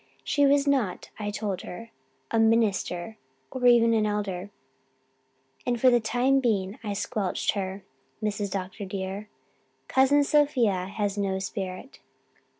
[0.23, 1.91] She was not, I told her,
[2.31, 3.17] a minister
[3.51, 4.49] or even an elder.
[5.63, 7.83] And for the time being I squelched her,
[8.19, 8.49] Mrs.
[8.49, 8.83] Dr.
[8.85, 9.29] dear.
[9.87, 11.99] Cousin Sophia has no spirit.